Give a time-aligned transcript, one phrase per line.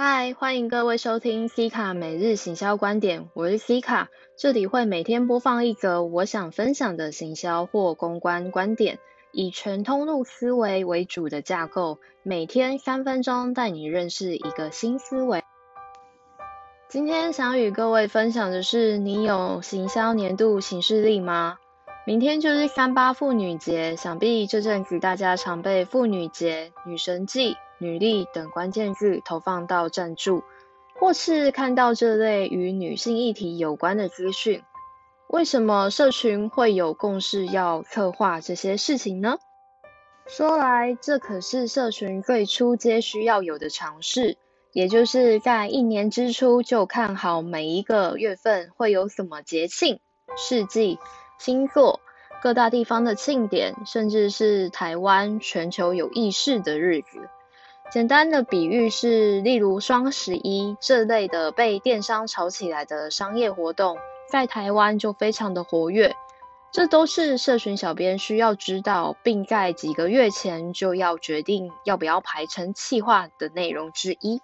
[0.00, 9.00] 嗨，欢迎各位收听 C 卡每日行销观点，我是 C 卡，这里会每天播放一则我想分享的行销或公关观点，
[9.32, 15.42] 以全通路思维为主的架构，每天三分钟带你认识一个新思维。
[16.88, 21.58] 今天想与各位分享的是，你有行销年度行事历吗？
[22.06, 27.56] 明天就是三八妇女节，想必这阵子大家常被妇女节、女神季。
[27.78, 30.42] 女力等关键字投放到赞助，
[30.98, 34.62] 或是看到这类与女性议题有关的资讯，
[35.28, 39.38] 为什么社群会有共识要策划这些事情呢？
[40.26, 44.36] 说来，这可是社群最初皆需要有的尝试，
[44.72, 50.00] 也就是在一年之初就看好每一个月份会有什么节庆、
[50.36, 50.98] 事迹、
[51.38, 52.00] 星座、
[52.42, 57.28] 各大地方的庆典，甚至是台湾全球有意识的日子。
[57.90, 63.96] 简单的比喻是，例如双十一这类的被电商炒起来的商业活动，
[64.30, 66.14] 在台湾就非常的活跃。
[66.70, 74.42] 这都是社群小编需要知道，并在几个月前就要决定要不要排成企划的内容之一。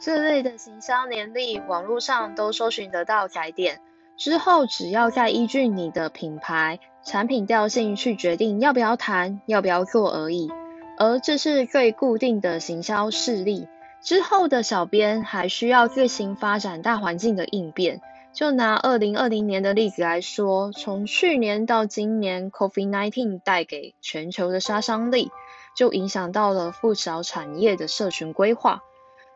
[0.00, 3.80] 这类的行销年历，网络上都搜寻得到改点，
[4.16, 10.50] 之后只要再依据你的品牌、产品调性去决定要不要谈、要不要做而已。
[10.98, 13.68] 而这是最固定的行销势力，
[14.02, 18.00] 之后的小编还需要自行发展大环境的应变。
[18.32, 25.30] 就拿二零二零年的例子来说，从去年到今年，COVID-19 带给全球的杀伤力，
[25.74, 28.82] 就影响到了不少产业的社群规划。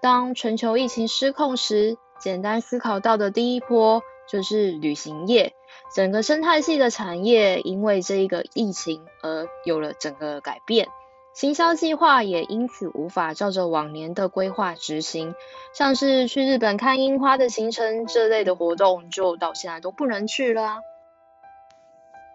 [0.00, 5.52] 当全球疫情失控时，简单思考到的第一波就是旅行业，
[5.94, 10.88] 整个生态系的产业因为这一个疫情而有了整个改变。
[11.34, 15.34] 行销计划也因此无法照着往年的规划执行，
[15.72, 20.78] 像是去日本看樱花的行程这类的活动，就到现在都不能去了。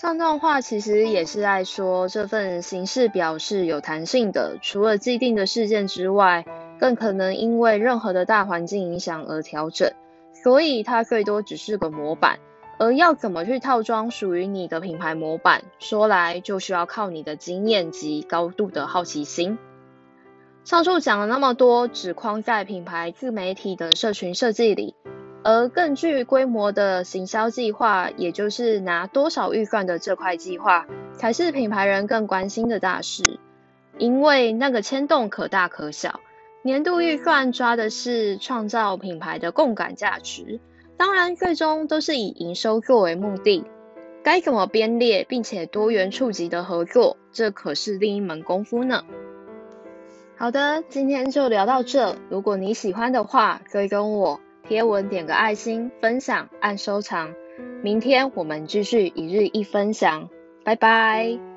[0.00, 6.44] 上段话其实也是在说，这份形式表是有弹性的，除了既定的事件之外，
[6.78, 9.92] 更可能因为任何的大环境影响而调整，
[10.32, 12.38] 所以它最多只是个模板。
[12.78, 19.58] 而要怎么去套装属于你的品牌模板，说来就需要靠你的经验及高度的好奇心。
[20.64, 24.94] 上述讲了那么多，只框在品牌自媒体的社群设计里，
[25.42, 33.22] 而更具规模的行销计划，也就是拿多少预算的这块计划，才是品牌人更关心的大事，
[33.96, 36.20] 因为那个牵动可大可小。
[36.62, 40.60] 年度预算抓的是创造品牌的共感价值。
[40.98, 43.64] 当然，最终都是以营收作为目的。
[44.22, 49.04] 该怎么编列，并且多元触及的合作，这可是另一门功夫呢。
[50.36, 52.16] 好的，今天就聊到这。
[52.28, 57.32] 如果你喜欢的话，可以跟我，贴文点个爱心，分享按收藏。
[57.82, 60.28] 明天我们继续一日一分享，
[60.64, 61.48] 拜拜。